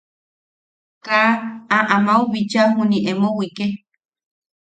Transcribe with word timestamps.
Kaa 1.05 1.31
a 1.77 1.79
amau 1.95 2.23
bicha 2.31 2.61
juniʼi 2.73 2.99
emo 3.11 3.29
wike. 3.37 3.67